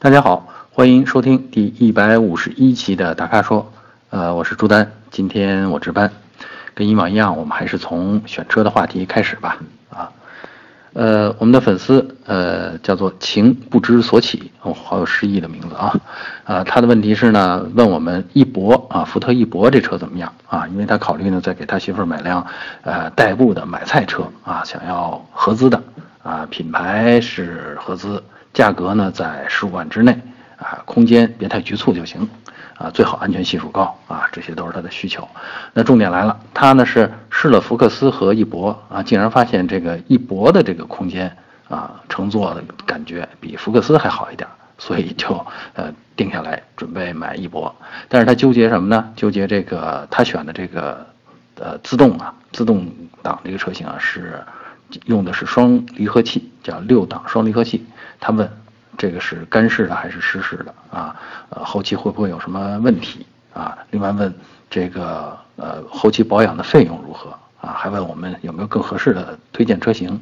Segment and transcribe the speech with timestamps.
[0.00, 3.72] 大家好，欢迎收听第一百五十一期的大咖说。
[4.10, 6.08] 呃，我是朱丹，今天我值班。
[6.72, 9.58] 跟以往一样，我们还是从选车的话题开始吧。
[9.90, 10.08] 啊，
[10.92, 15.92] 呃，我们的粉丝呃叫做情不知所起，哦，好有诗意的名字啊。
[16.44, 20.64] 呃，他的问题是呢，问我们翼博啊，福特翼博这车怎么样啊？
[20.68, 22.46] 因为他考虑呢，再给他媳妇儿买辆
[22.82, 25.82] 呃代步的买菜车啊，想要合资的
[26.22, 28.22] 啊，品牌是合资。
[28.52, 30.12] 价格呢在十五万之内，
[30.56, 32.28] 啊，空间别太局促就行，
[32.76, 35.28] 啊，最好安全系数高，啊，这些都是他的需求。
[35.72, 41.36] 那重点来了，他呢是试了福克斯和翼博，啊，竟然发现这个翼博的这个空间，
[41.68, 47.74] 啊，乘坐的感觉比福克斯还好一点，所以就呃定下来准备买翼博。
[48.08, 49.12] 但是他纠结什么呢？
[49.14, 51.06] 纠结这个他选的这个
[51.56, 52.90] 呃自动啊，自动
[53.22, 54.42] 挡这个车型啊是。
[55.04, 57.84] 用的是双离合器，叫六档双离合器。
[58.20, 58.48] 他问，
[58.96, 61.14] 这个是干式的还是湿式的啊？
[61.50, 63.78] 呃，后期会不会有什么问题啊？
[63.90, 64.34] 另外问
[64.68, 67.30] 这个呃后期保养的费用如何
[67.60, 67.72] 啊？
[67.76, 70.20] 还问我们有没有更合适的推荐车型。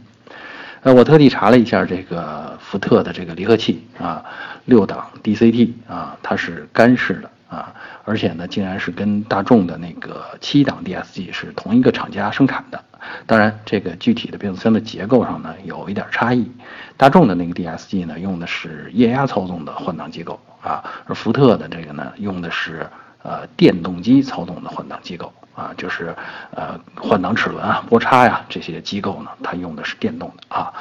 [0.82, 4.24] 呃，我特地查了一下这个福特的这个离合器啊，
[4.66, 7.74] 六档 DCT 啊，它是干式的啊，
[8.04, 12.84] 而且呢，竟然是跟大众的那个七档 DSG 是同一个厂家生产的。
[13.26, 16.50] 当然，这个具体的变速箱的结构上呢，有一点差异。
[16.96, 22.86] 大众的那个 DSG 呢，用的是液压操纵的换挡机构啊，而福特的这个呢，用的是
[23.22, 26.14] 呃电动机操纵的换挡机构啊，就是
[26.52, 30.72] 呃换挡齿轮啊、波叉呀这些机构呢，它用的是电动的啊，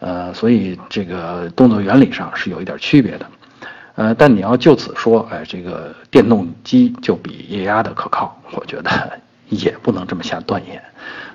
[0.00, 3.26] 呃，所以这个动作原理上是有一点区别的。
[3.96, 8.90] 呃，但你要就此说，哎，这个电动机就比液压的可靠，我觉得
[9.48, 10.82] 也不能这么下断言。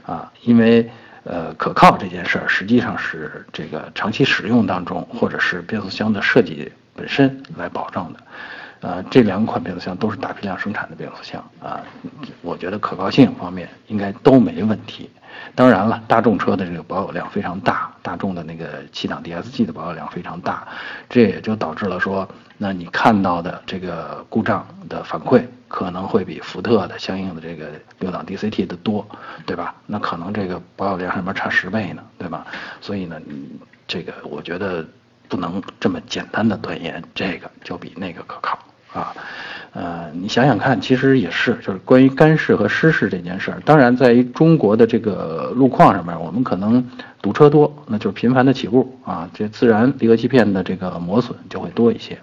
[0.06, 0.89] 啊，因为
[1.23, 8.20] 呃，可靠这件事儿实际上是这个长期使用当中，或者是变速箱的设计本身来保障的。
[8.81, 11.81] 呃，这两款变速箱都是大批量生产的变速箱啊，
[12.42, 15.09] 我觉得可靠性方面应该都没问题。
[15.56, 20.68] 当然了，大众车的这个保有量非常大，大众的那个七档 DSG 的保有量非常大，
[21.09, 22.28] 这也就导致了说，
[22.58, 29.06] 那你看到的这个故障的反馈可能会比福特的相应的这个六档 DCT 的多，
[29.46, 29.76] 对吧？
[29.86, 32.46] 那可能这个保有量上面差十倍呢，对吧？
[32.81, 33.20] 所以呢，
[33.88, 34.86] 这个我觉得
[35.28, 38.58] 不能这么简单的断言，这个就比那个可靠。
[38.94, 39.14] 啊，
[39.74, 43.62] 呃，你想想看，其实也是，就是关于干式和湿式这件事儿。
[43.66, 46.82] 当然，在于中国的这个路况上面，我们可能
[47.22, 52.18] 堵车多，那就是频繁的起步啊，这自然离合器片的这个磨损就会多一些，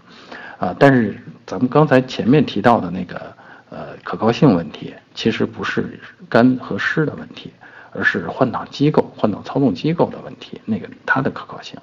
[0.62, 3.34] 啊，但是咱们刚才前面提到的那个
[3.68, 7.52] 呃可靠性问题，其实不是干和湿的问题，
[7.90, 11.76] 而是换挡机构、换挡操纵机构的问题，那个它的可靠性。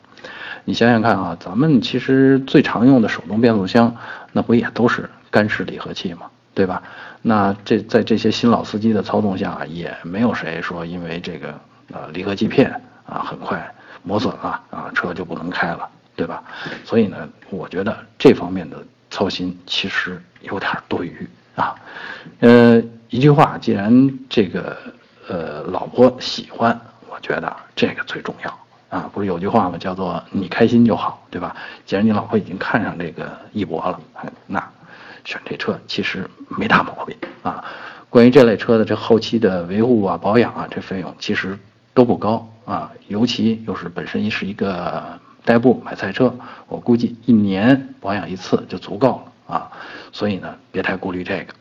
[0.64, 3.94] 你想想看啊，咱们其实最常用的手动变速箱。
[4.32, 6.28] 那不也都是干式离合器吗？
[6.54, 6.82] 对吧？
[7.22, 11.60] 那这在这些新老司机的操纵下，也没有谁说因为这个
[11.92, 16.44] 呃离合器片啊很快磨损了啊车就不能开了，对吧？
[16.84, 18.76] 所以呢，我觉得这方面的
[19.10, 21.26] 操心其实有点多余
[21.56, 21.74] 啊。
[22.42, 24.76] 呃，一句话，既然这个
[25.30, 26.78] 呃老婆喜欢，
[27.10, 28.60] 我觉得这个最重要。
[28.90, 29.78] 啊，不是有句话吗？
[29.78, 31.56] 叫做你开心就好，对吧？
[31.86, 33.98] 既然你老婆已经看上这个翼博了，
[34.46, 34.62] 那
[35.24, 37.64] 选这车其实没大毛病啊。
[38.10, 41.58] 关于这类车的这后期的维护啊、保养啊，这费用其实
[41.94, 42.92] 都不高啊。
[43.08, 45.18] 尤其又是本身是一个
[45.50, 46.32] 代步买菜车，
[46.68, 49.72] 我估计一年保养一次就足够了啊。
[50.12, 51.56] 所以呢，别太顾虑这个。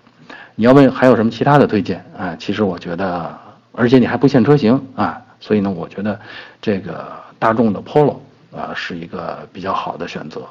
[0.56, 2.36] 你要问还有什么其他的推荐啊？
[2.38, 3.34] 其实我觉得，
[3.72, 5.18] 而且你还不限车型啊。
[5.40, 6.20] 所以呢，我觉得
[6.60, 8.18] 这个大众的 Polo
[8.54, 10.46] 啊是一个比较好的选择。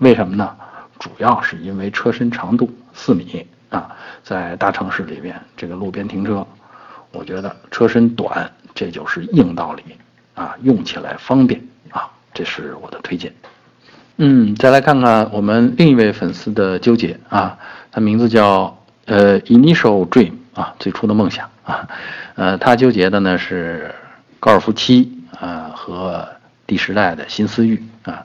[0.00, 0.54] 为什么呢？
[0.98, 6.46] 主要是因为车身长度四米啊，在大城市里边这个路边停车，
[7.10, 9.82] 我觉得车身短这就是硬道理
[10.34, 11.58] 啊，用起来方便，
[12.34, 13.32] 这是我的推荐。
[14.16, 17.58] 嗯，再来看看我们另一位粉丝的纠结啊，
[17.90, 21.88] 他名字叫呃 Initial Dream 啊，最初的梦想啊，
[22.34, 23.94] 呃，他纠结的呢是。
[24.44, 26.28] 高尔夫七啊和
[26.72, 28.24] 第十代的新思域啊，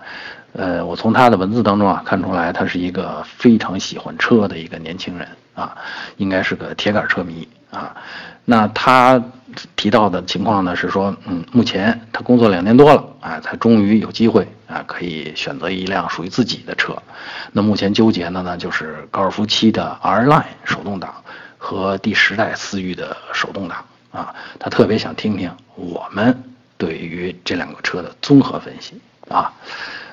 [0.53, 5.75] 呃，我从他的文字当中啊看出来，他是一个非常喜欢车的一个年轻人啊，
[6.15, 7.94] 应该是个铁杆车迷啊。
[8.45, 9.21] 那他
[9.75, 16.95] 提到的情况呢是说，嗯，目前他工作两年多了啊，才终于有机会啊可以选择一辆属于自己的车。
[17.51, 21.13] 那目前纠结的呢就是高尔夫七的 R Line 手动挡
[21.57, 23.83] 和第十代思域的手动挡。
[24.09, 26.41] 啊，他特别想听听我们
[26.77, 29.51] 对于这两个车的综合分析啊，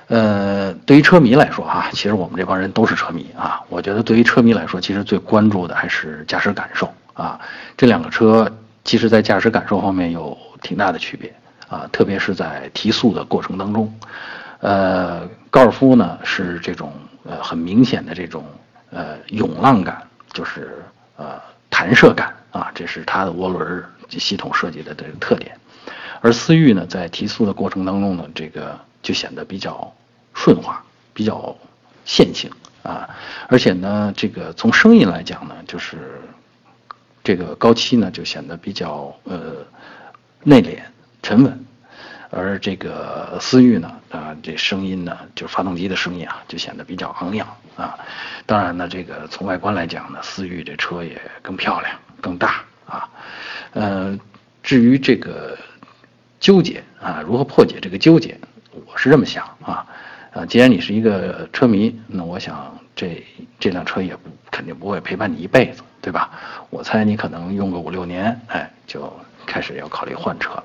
[0.09, 3.61] 呃，对于车迷来说啊，其实我们这帮人都是车迷啊。
[3.69, 7.39] 我觉得对于车迷来说，其实最关注的还是驾驶感受啊。
[7.77, 8.51] 这两个车
[8.83, 11.33] 其实在驾驶感受方面有挺大的区别
[11.69, 13.93] 啊，特别是在提速的过程当中。
[14.61, 16.93] 呃，高尔夫呢是这种
[17.25, 18.45] 呃很明显的这种
[18.91, 20.03] 呃涌浪感，
[20.33, 20.83] 就是
[21.17, 25.55] 呃弹射感啊，这是它的涡轮系统设计的这个特点。
[26.25, 29.93] 而思域呢，在提速的过程当中呢，这个就显得比较
[30.33, 30.83] 顺滑，
[31.13, 31.55] 比较
[32.07, 32.51] 线性
[32.83, 33.07] 啊，
[33.47, 36.23] 而且呢，这个从声音来讲呢，就是
[37.23, 39.57] 这个高七呢就显得比较呃
[40.43, 40.79] 内敛
[41.23, 41.63] 沉稳，
[42.31, 47.99] 而这个思域呢啊，这声音呢，就发动机的声音啊，就显得比较昂扬啊。
[48.47, 53.11] 当然呢，这个从外观来讲呢，思域这车也更漂亮、更大啊。
[53.73, 54.19] 呃，
[54.63, 55.55] 至于这个。
[56.45, 58.39] 纠结啊，如何破解这个纠结？
[58.85, 59.87] 我是这么想啊，
[60.31, 63.25] 啊，既然你是一个车迷，那我想这
[63.59, 66.31] 这辆车也不肯定不会陪伴你一辈子，对吧？
[66.69, 69.11] 我猜你可能用个五六年，哎，就
[69.47, 70.65] 开始要考虑换车了。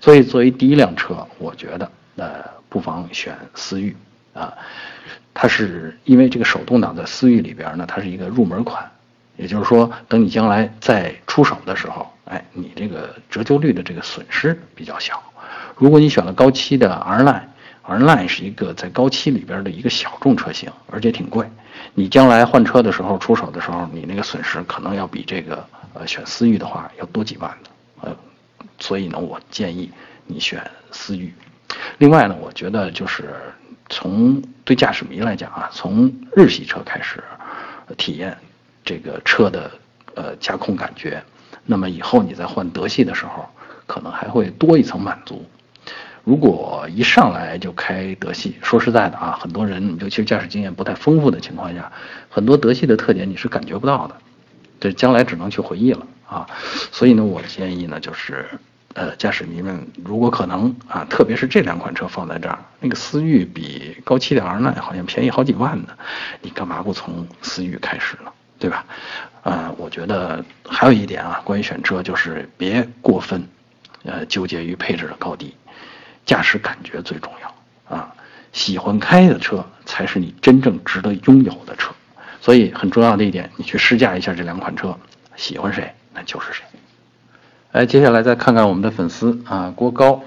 [0.00, 3.96] 所以作为第一辆车，我觉得呃不妨选思域
[4.32, 4.54] 啊，
[5.34, 8.88] 它是因为这个手动挡在思域里边呢，它是一个入门款，
[9.36, 12.12] 也就是说，等你将来再出手的时候。
[12.26, 15.22] 哎，你这个折旧率的这个损失比较小。
[15.76, 21.46] 如果你选了高七的 R Line，R Line 是一个在高七里边的一个小众车型，而且挺贵。
[21.94, 25.64] 你将来换车的时候，出手的时候，你那个损失可能要比这个
[25.94, 27.70] 呃选思域的话要多几万的。
[28.00, 28.16] 呃，
[28.80, 29.90] 所以呢，我建议
[30.26, 31.32] 你选思域。
[31.98, 33.34] 另外呢，我觉得就是
[33.88, 37.22] 从对驾驶迷来讲啊，从日系车开始
[37.96, 38.36] 体验
[38.84, 39.70] 这个车的
[40.16, 41.22] 呃驾控感觉。
[41.66, 43.46] 那么以后你再换德系的时候，
[43.86, 45.44] 可能还会多一层满足。
[46.24, 51.92] 如果一上来就开德系，说实在的啊，很多人尤其是驾驶经验不太丰富的情况下，
[52.28, 54.16] 很多德系的特点你是感觉不到的，
[54.80, 56.46] 这将来只能去回忆了啊。
[56.90, 58.44] 所以呢，我建议呢，就是
[58.94, 65.90] 呃，驾驶迷们如果可能啊，特别是这两款车放在这儿，那个思域比高七的 R 耐好像便宜好几万呢，
[66.42, 68.32] 你干嘛不从思域开始呢？
[68.66, 68.84] 对吧？
[69.44, 73.46] 呃，我觉得还有一点啊，关于选车就是别过分，
[74.02, 75.54] 呃，纠结于配置的高低，
[76.24, 78.12] 驾驶感觉最重要啊。
[78.52, 81.92] 喜欢开的车才是你真正值得拥有的车。
[82.40, 84.98] 所以很重要的一点，你去试驾一下这两款车，
[85.36, 86.64] 喜欢谁那就是谁。
[87.70, 90.20] 哎，接下来再看看我们的粉丝啊，郭高，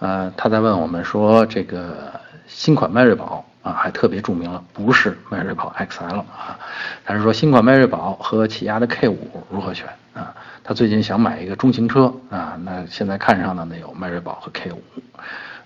[0.00, 3.46] 呃，他在问我们说这个新款迈锐宝。
[3.66, 6.56] 啊，还特别注明了不是迈锐宝 XL 啊，
[7.04, 9.16] 他是说新款迈锐宝和起亚的 K5
[9.50, 10.32] 如何选啊？
[10.62, 14.76] 他最近想买一个中型车啊，那现在看上的呢有迈锐宝和 K5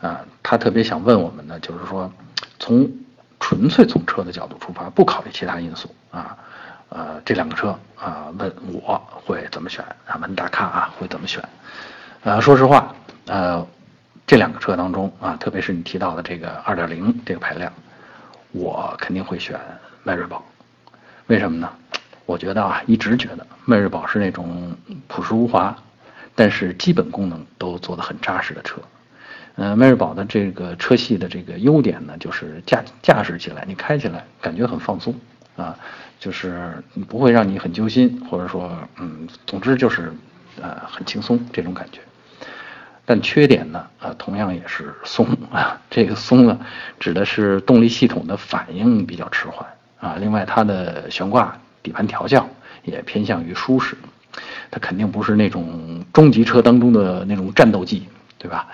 [0.01, 2.11] 啊，他特别想问我们呢，就是说
[2.59, 2.91] 从
[3.39, 6.39] 纯粹从车的角度出发，不考虑其他因素啊，
[6.89, 10.17] 呃，这两个车啊，问我会怎么选啊？
[10.23, 11.47] 问大咖啊会怎么选？
[12.23, 12.95] 呃，说实话，
[13.27, 13.67] 呃，
[14.27, 17.71] 这两个车当中啊，特别是你提到的这个2.0这个排量。
[18.53, 19.59] 我肯定会选
[20.03, 20.45] 迈锐宝，
[21.27, 21.71] 为什么呢？
[22.27, 24.77] 我觉得啊，一直觉得迈锐宝是那种
[25.09, 25.77] 朴实无华，
[26.35, 28.81] 但是基本功能都做得很扎实的车。
[29.57, 35.15] 嗯，迈锐宝的这个车系的这个优点呢，就是驾驾驶起来，你开起来感觉很放松
[35.57, 35.77] 啊，
[36.19, 40.13] 就是不会让你很揪心，或者说，嗯，总之就是
[40.61, 42.01] 呃很轻松这种感觉。
[43.11, 45.77] 但缺点呢，啊，同样也是松啊。
[45.91, 46.57] 这个松呢，
[47.01, 49.67] 指的是动力系统的反应比较迟缓
[49.99, 50.15] 啊。
[50.21, 52.49] 另外，它的悬挂底盘调教
[52.85, 53.97] 也偏向于舒适，
[54.71, 58.07] 它肯定不是那种中级车当中的那种战斗机，
[58.39, 58.69] 对吧？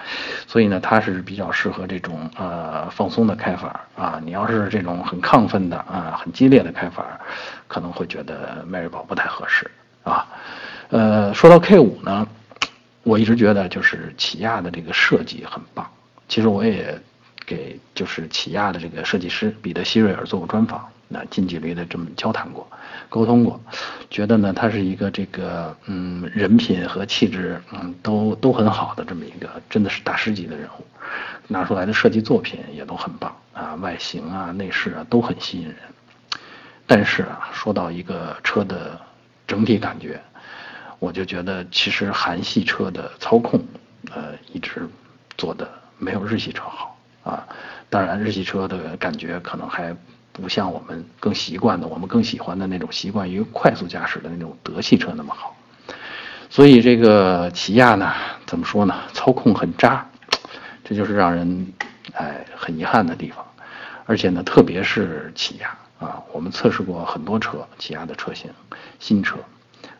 [0.46, 4.20] 所以呢，它是比较适合这种呃放松的开法啊。
[4.22, 7.18] 你要是这种很亢奋的啊、很激烈的开法，
[7.66, 9.70] 可能会觉得迈锐宝不太合适
[10.04, 10.26] 啊。
[10.90, 12.28] 呃，说到 K 五呢。
[13.06, 15.88] 我一直觉得就是起亚的这个设计很棒。
[16.26, 17.00] 其实我也
[17.46, 22.68] 给就是起亚的这个设计师彼得希瑞尔做过专访，那近距离的这么交谈过、
[23.08, 23.60] 沟通过，
[24.10, 30.84] 觉得呢他是一个这个嗯人品和气质嗯都都很好的这么一个真的是大师级的人物，
[31.46, 35.76] 拿出来的设计作品也都很棒啊，外形啊、内饰啊都很吸引人。
[36.88, 39.00] 但是啊，说到一个车的
[39.46, 40.20] 整体感觉。
[40.98, 43.62] 我就觉得，其实韩系车的操控，
[44.14, 44.88] 呃，一直
[45.36, 47.46] 做的没有日系车好啊。
[47.88, 49.96] 当然，日系车的感觉可能还
[50.32, 55.56] 不像我们更习惯的、我们更喜欢的那种习惯于快速驾驶的那种德系车那么好。
[56.48, 58.12] 所以，这个起亚呢，
[58.46, 58.94] 怎么说呢？
[59.12, 60.06] 操控很渣，
[60.84, 61.72] 这就是让人
[62.14, 63.44] 哎很遗憾的地方。
[64.06, 68.50] 而且呢，特别是起亚啊，我们测试过很多车，起亚的车型，
[69.00, 69.36] 新车、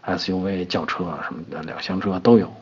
[0.06, 2.52] SUV、轿车啊什么的，两厢车都有。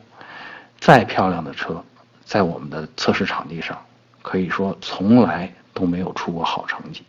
[0.77, 1.83] 再漂亮的车，
[2.25, 3.79] 在我们的测试场地上，
[4.21, 7.03] 可以说从来都没有出过好成绩，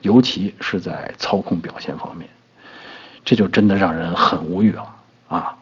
[0.00, 2.28] 尤其是在操控表现方面，
[3.24, 4.94] 这就真的让人很无语了
[5.28, 5.56] 啊！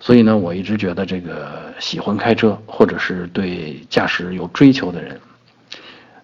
[0.00, 5.20] 所以呢，我一直觉得这个喜欢开车或者是对驾驶有追求的人，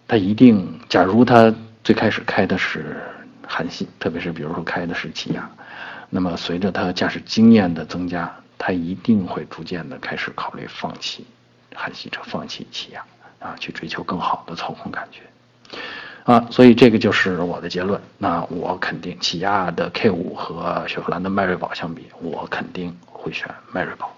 [0.07, 1.55] 他一定，假如他
[1.85, 2.97] 最开始开的是
[3.47, 5.49] 韩系，特别是比如说开的是起亚，
[6.11, 8.35] 那么随着他驾驶经验的增加。
[8.61, 11.25] 他一定会逐渐的开始考虑放弃
[11.77, 13.05] 韩系车，放弃起亚
[13.39, 15.21] 啊，去追求更好的操控感觉
[16.25, 18.01] 啊，所以这个就是我的结论。
[18.19, 24.13] 那我肯定起亚的 K 五和雪佛兰的迈锐宝相比，我肯定会选迈锐宝。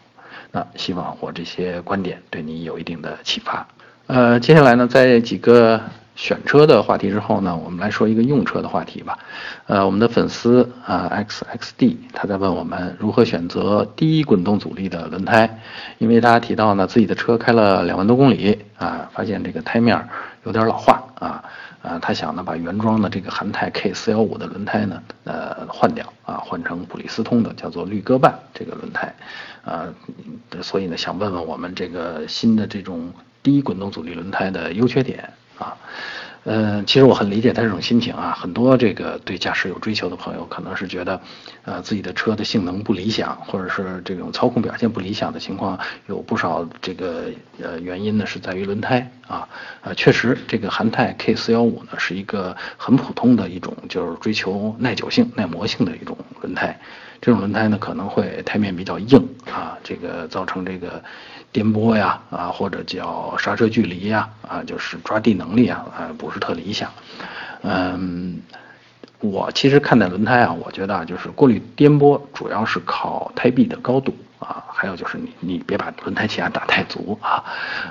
[0.51, 3.69] 那希望我这些观点对你有一定的启发。
[4.07, 5.79] 呃，接下来呢，在几个。
[6.21, 9.19] 选车的话题之后呢，我们来说一个用车的话题吧。
[9.67, 15.59] 呃，我们的粉丝啊，X X D，他在问我们如何选择低滚动阻力的轮胎，
[15.97, 20.07] 因为大家提到呢，自己的车开了两万多公里啊，发现这个胎面
[20.45, 21.43] 有点老化啊，
[21.81, 29.15] 啊，他想呢把原装的这个韩泰 K 四幺五的轮胎呢，呃，换掉啊，换成普利司通的叫做绿鸽半这个轮胎，
[29.65, 29.89] 啊，
[30.61, 33.11] 所以呢想问问我们这个新的这种
[33.43, 35.33] 低滚动阻力轮胎的优缺点。
[35.61, 35.77] 啊，
[36.45, 38.37] 嗯，其实我很理解他这种心情啊。
[38.41, 41.21] 很多这个对驾驶有追求的朋友，可能是觉得，
[41.65, 47.27] 呃，自己的车的性能不理想，或者是这种操控表现不理想的情况，有不少这个
[47.63, 49.47] 呃原因呢，是在于轮胎啊。
[49.83, 56.81] 呃，确实，这个韩泰 K 四幺五呢，是一个很普通的一种，就是追求耐久性、耐磨性的一种轮胎。
[57.21, 61.03] 这种轮胎呢，可能会胎面比较硬啊，这个造成这个。
[61.53, 66.89] 颠簸呀，啊，或者叫刹车距离呀，啊，就是抓地能力啊，啊，不是特理想。
[67.63, 68.41] 嗯，
[69.19, 77.43] 我其实看待轮胎啊，我觉得啊，就是过滤颠簸主要是靠胎壁的高度啊，还有就是你你别把轮胎气压打太足啊。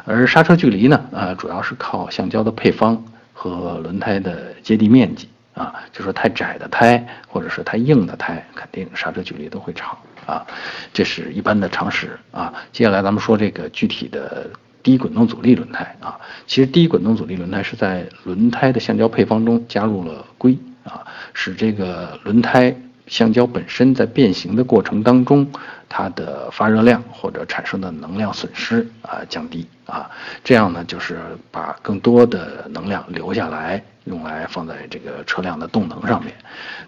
[0.05, 5.27] 而刹车距离呢，呃，主要是靠橡胶的配方和轮胎的接地面积
[5.59, 9.97] 啊，就说太窄的胎或者是太硬的胎，肯定刹车距离都会长。
[10.25, 10.45] 啊，
[10.93, 12.53] 这是一般的常识啊。
[12.71, 14.49] 接下来咱们说这个具体的
[14.81, 16.17] 低滚动阻力轮胎啊。
[16.47, 22.73] 其实低滚动阻力轮胎是在轮胎的橡胶配方中加入了硅啊，使这个轮胎
[23.07, 25.51] 橡胶本身在变形的过程当中，
[25.89, 30.09] 它的发热量或者产生的能量损失啊降低啊。
[30.43, 36.33] 这样呢，就是把更多的能量留下来，用来放在这个车辆的动能上面。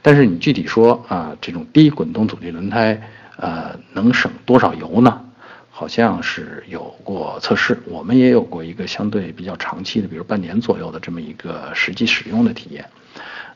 [0.01, 3.01] 但是你具体说啊，这种低滚动阻力轮胎。
[3.37, 5.19] 呃，能省多少油呢？
[5.71, 12.85] 好像是有过测试，我们也有过一个相对比较长期的，比如半年左右的这么一个实际使用的体验。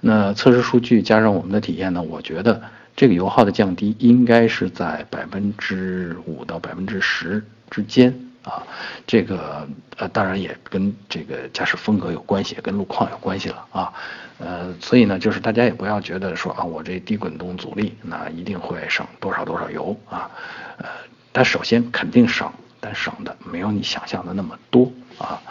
[0.01, 2.59] 那测试数据加上我们的体验呢，我觉得
[2.95, 8.63] 这个油耗的降低应该是在百分之五到百分之十之间啊。
[9.05, 13.93] 这个呃，当然也跟这个驾驶风格有关系，跟路况有关系了啊。
[14.37, 20.29] 呃，所以呢，就是大家也不要觉得说啊，我这低滚动阻力那一定会省多少多少油啊，
[20.77, 20.85] 呃，
[21.33, 25.41] 它首先肯定省，但省的没有你想象的那么多啊，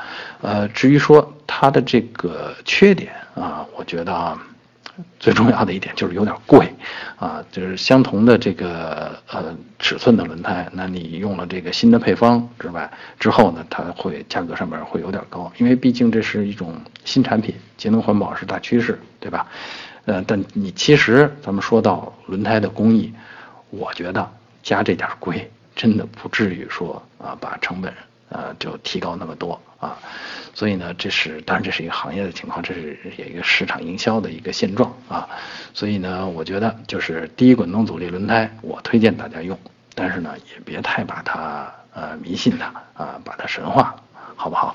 [0.43, 4.39] 呃，至于说它的这个缺点啊，我觉得啊。
[5.19, 6.73] 最重要的一点就是有点贵，
[7.17, 16.75] 啊，就是相同的这个呃尺寸的轮胎，那你用了这个新的配方之外，之后呢，它会价格上面会有点高，因为毕竟这是一种
[17.05, 19.47] 新产品，节能环保是大趋势，对吧？
[20.05, 23.13] 呃，但你其实咱们说到轮胎的工艺，
[23.71, 24.31] 我觉得
[24.63, 27.93] 加这点贵，真的不至于说啊把成本。
[28.29, 29.97] 呃，就提高那么多啊，
[30.55, 35.29] 所以呢，这是当然这是一个行业的情况，这是一个市场营销的一个现状啊，
[35.73, 39.59] 所以呢，我觉得就是低滚动阻力轮胎，我推荐大家用，
[39.95, 43.95] 但是呢，也别太把它呃迷信它啊，把它神化，
[44.35, 44.75] 好不好？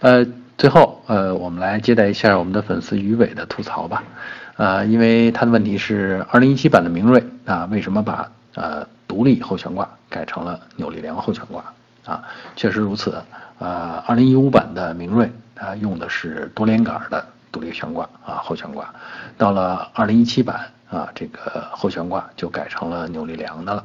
[0.00, 4.02] 呃，最后呃，我们来接待一下我们的粉丝于伟的吐槽吧，
[4.56, 11.64] 呃，因为他的问题是二零一七版的明锐啊，为什么把呃独立后悬挂改成了扭力梁后悬挂？
[12.08, 12.24] 啊，
[12.56, 13.22] 确实如此。
[13.58, 18.88] 呃，二零一五版的明锐，它用的是多连杆的独立悬挂啊，后悬挂。
[19.36, 23.84] 到了二零一七版啊，这个后悬挂就改成了扭力梁的了。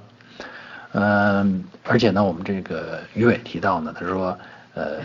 [0.94, 4.38] 嗯，而且呢，我们这个于伟提到呢，他说，
[4.76, 5.00] 呃，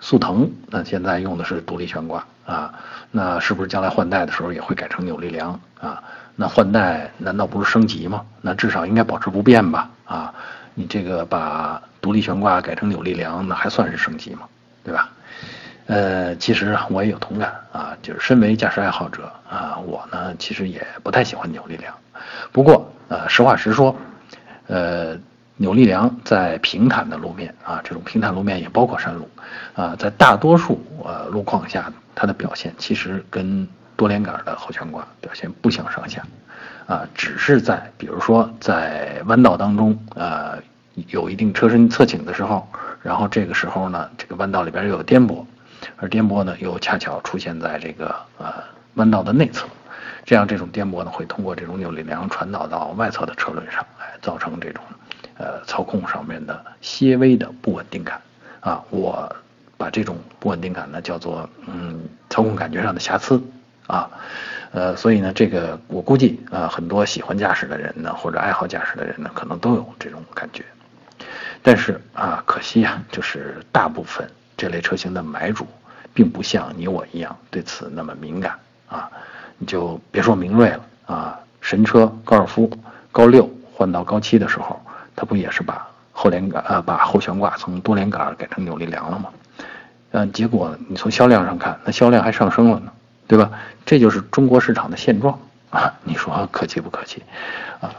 [0.00, 2.72] 速腾那现在用的是独立悬挂啊，
[3.10, 6.02] 那是不是将来换代的时候也会改成扭力梁啊？
[6.36, 8.24] 那换代难道不是升级吗？
[8.40, 9.90] 那至少应该保持不变吧？
[10.04, 10.32] 啊？
[10.74, 14.40] 你这个把独立悬挂改成扭力梁，那还算是升级吗？
[14.84, 15.08] 对吧？
[15.86, 21.94] 呃，其实我也有同感啊，就是身为驾驶爱好者啊，我呢其实也不太喜欢扭力梁。
[22.52, 23.96] 不过呃，实话实说，
[24.66, 25.16] 呃，
[25.56, 29.26] 扭力梁在平坦的路面啊，这种平坦路面也包括山路
[29.74, 36.22] 啊，在大多数呃路况下，它的表现其实跟多连杆的后悬挂表现不相上下
[36.86, 40.58] 啊，只是在比如说在弯道当中呃
[41.08, 42.68] 有一定车身侧倾的时候，
[43.02, 45.44] 然后这个时候呢，这个弯道里边又有颠簸。
[45.96, 48.54] 而颠簸呢，又恰巧出现在这个呃
[48.94, 49.66] 弯道的内侧，
[50.24, 54.82] 这样这种颠簸呢，会通过这种扭力梁传导到外侧的车轮上，哎，造成这种
[55.36, 58.18] 呃操控上面的些微的不稳定感
[58.60, 58.82] 啊。
[58.88, 59.30] 我
[59.76, 63.42] 把这种不稳定感呢叫做嗯操控感觉上的瑕疵
[63.86, 64.08] 啊。
[64.72, 70.64] 呃，所以呢，这个我估计啊，很多喜欢驾驶的人呢，或者爱好驾驶的人呢，可能都有这种感觉。
[71.64, 74.30] 但是啊，可惜啊，就是大部分。
[74.56, 75.66] 这类车型的买主，
[76.14, 78.54] 并不像你我一样对此那么敏感
[78.88, 79.10] 啊！
[79.58, 82.70] 你就别说明锐了啊，神车高尔夫
[83.10, 84.80] 高六换到高七的时候，
[85.16, 89.28] 它不也是把后连杆呃把后悬挂从多连杆改成扭力梁了吗？
[90.12, 92.92] 嗯，结果你从销量上看，那销量还上升了呢，
[93.26, 93.50] 对吧？
[93.84, 95.36] 这就是中国市场的现状
[95.70, 95.92] 啊！
[96.04, 97.24] 你说可气不可气？
[97.80, 97.90] 啊，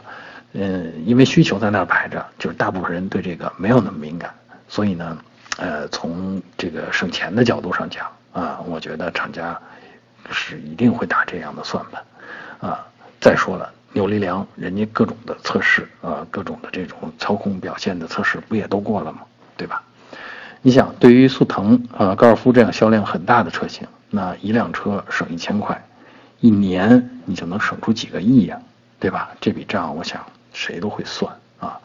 [0.58, 4.34] 嗯，因为需求在那儿摆着，就是大部分人对这个没有那么敏感，
[4.68, 5.18] 所以呢。
[5.58, 9.58] 呃，从这个省钱的角度上讲啊，我觉得厂家
[10.30, 12.86] 是一定会打这样的算盘啊。
[13.22, 19.20] 再说了，扭力梁人家各种的测试啊，各种的这种操控表现的测试不也都过了吗？
[19.56, 19.82] 对吧？
[20.60, 25.82] 你想，对于速腾啊、高尔夫这样销量很大的车型，那一辆车省一千块，
[26.40, 28.60] 一年你就能省出几个亿呀，
[29.00, 29.30] 对吧？
[29.40, 30.22] 这笔账我想
[30.56, 31.78] 谁都会算啊。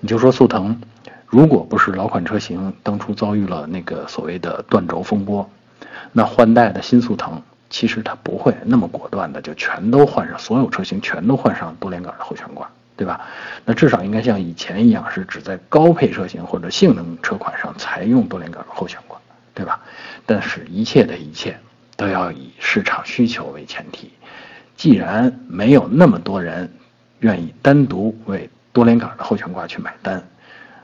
[0.00, 0.80] 你就说速腾。
[1.26, 5.48] 如果不是老款车型当初遭遇了那个所谓的断轴风波，
[6.12, 13.18] 那换代的新速腾其实它不会那么果断的就全都换上，所有车型全都换上多连杆的后悬挂，对吧？
[13.64, 19.18] 那至少应该像以前一样，是只在高配车型或者性能车款上才用多连杆的后悬挂，
[19.54, 19.80] 对吧？
[20.26, 21.58] 但是，一切的一切
[21.96, 24.12] 都要以市场需求为前提。
[24.76, 26.70] 既然没有那么多人
[27.22, 30.22] 愿意单独为多连杆的后悬挂去买单。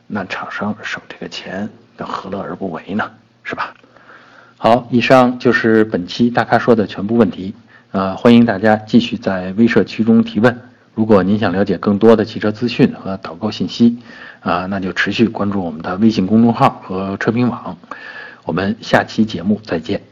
[0.06, 3.08] 那厂商省这个钱，那何乐而不为呢？
[3.44, 3.74] 是吧？
[4.56, 7.54] 好，以上就是本期大咖说的全部问题。
[7.90, 10.60] 呃，欢迎大家继续在微社区中提问。
[10.94, 13.98] 如果您想了解更多的汽车资讯和导购信息，
[14.40, 17.76] 啊，那就持续关注我们的微信公众号和车评网。
[18.44, 20.02] 我们下期节目再见。